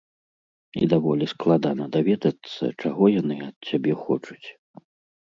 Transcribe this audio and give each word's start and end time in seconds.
І 0.83 0.87
даволі 0.93 1.25
складана 1.33 1.85
даведацца, 1.95 2.63
чаго 2.81 3.03
яны 3.21 3.35
ад 3.49 3.55
цябе 3.69 3.93
хочуць. 4.07 4.47